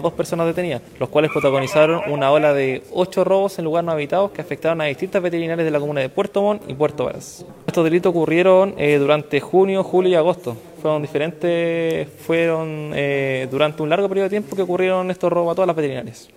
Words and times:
dos 0.00 0.12
personas 0.12 0.46
detenidas, 0.46 0.80
los 1.00 1.08
cuales 1.08 1.32
protagonizaron 1.32 2.08
una 2.08 2.30
ola 2.30 2.54
de 2.54 2.84
ocho 2.92 3.24
robos 3.24 3.58
en 3.58 3.64
lugares 3.64 3.84
no 3.84 3.90
habitados 3.90 4.30
que 4.30 4.40
afectaron 4.40 4.80
a 4.80 4.84
distintas 4.84 5.20
veterinarias 5.20 5.64
de 5.64 5.72
la 5.72 5.80
comuna 5.80 6.00
de 6.00 6.08
Puerto 6.08 6.40
Montt 6.40 6.70
y 6.70 6.74
Puerto 6.74 7.06
Varas. 7.06 7.44
Estos 7.66 7.82
delitos 7.82 8.10
ocurrieron 8.10 8.76
eh, 8.78 8.96
durante 8.98 9.40
junio, 9.40 9.82
julio 9.82 10.12
y 10.12 10.14
agosto. 10.14 10.56
Fueron 10.80 11.02
diferentes, 11.02 12.08
fueron 12.24 12.92
eh, 12.94 13.48
durante 13.50 13.82
un 13.82 13.90
largo 13.90 14.08
periodo 14.08 14.26
de 14.26 14.30
tiempo 14.30 14.54
que 14.54 14.62
ocurrieron 14.62 15.10
estos 15.10 15.32
robos 15.32 15.50
a 15.50 15.54
todas 15.56 15.66
las 15.66 15.74
veterinarias. 15.74 16.28